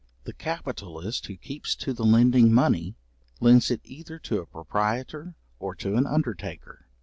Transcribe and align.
The 0.23 0.33
capitalist 0.33 1.27
who 1.27 1.35
keeps 1.37 1.75
to 1.75 1.93
the 1.93 2.03
lending 2.03 2.51
money, 2.51 2.95
lends 3.39 3.69
it 3.69 3.81
either 3.83 4.17
to 4.17 4.39
a 4.39 4.47
proprietor 4.47 5.35
or 5.59 5.75
to 5.75 5.95
an 5.95 6.07
undertaker. 6.07 6.87